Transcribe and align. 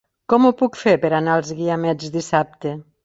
Com 0.31 0.45
ho 0.47 0.51
puc 0.61 0.79
fer 0.83 0.93
per 1.03 1.11
anar 1.17 1.35
als 1.41 1.51
Guiamets 1.59 2.11
dissabte? 2.17 2.73